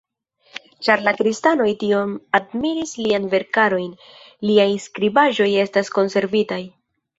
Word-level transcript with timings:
Ĉar 0.85 1.03
la 1.07 1.11
kristanoj 1.19 1.67
tiom 1.83 2.15
admiris 2.39 2.95
lian 3.03 3.29
verkaron, 3.35 3.93
liaj 4.51 4.67
skribaĵoj 4.89 5.51
estas 5.69 5.95
konservitaj. 6.01 6.63